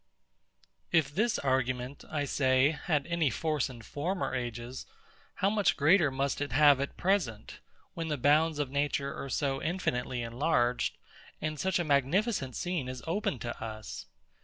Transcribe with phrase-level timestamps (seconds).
[0.91, 4.87] If this argument, I say, had any force in former ages,
[5.35, 7.59] how much greater must it have at present,
[7.93, 10.97] when the bounds of Nature are so infinitely enlarged,
[11.39, 14.07] and such a magnificent scene is opened to us?